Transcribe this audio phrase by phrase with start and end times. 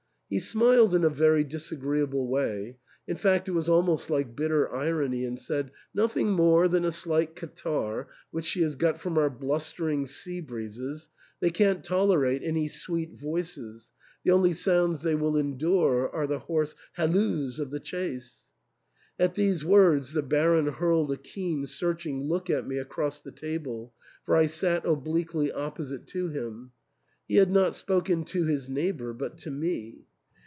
[0.33, 5.25] He smiled in a very disagreeable way, in fact, it was almost like bitter irony,
[5.25, 9.29] and said," Noth ing more than a slight catarrh, which she has got from our
[9.29, 11.09] blustering sea breezes.
[11.41, 13.91] They can't tolerate any sweet voices;
[14.23, 18.45] the only sounds they will endure are t*he hoarse 'Halloos' of the chase."
[19.19, 23.93] At these words the Baron hurled a keen searching look at me across the table,
[24.25, 26.71] for I sat obliquely opposite to him.
[27.27, 30.05] He had not spoken to his neighbour, but to me.